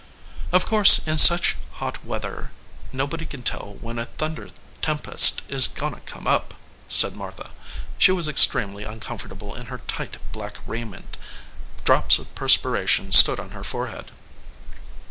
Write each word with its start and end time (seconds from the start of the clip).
"Of 0.51 0.65
course 0.65 0.97
in 1.07 1.19
such 1.19 1.55
hot 1.73 2.03
weather 2.03 2.51
nobody 2.91 3.23
can 3.23 3.43
tell 3.43 3.77
when 3.81 3.99
a 3.99 4.05
thunder 4.05 4.49
tempest 4.81 5.43
is 5.47 5.67
goin 5.67 5.93
to 5.93 5.99
come 5.99 6.25
up," 6.25 6.55
said 6.87 7.15
Martha. 7.15 7.51
She 7.99 8.11
was 8.11 8.27
extremely 8.27 8.83
uncomfortable 8.83 9.53
in 9.53 9.67
her 9.67 9.77
tight 9.85 10.17
black 10.31 10.57
raiment. 10.65 11.17
Drops 11.85 12.17
of 12.17 12.33
perspiration 12.33 13.11
stood 13.11 13.39
on 13.39 13.51
her 13.51 13.63
forehead. 13.63 14.11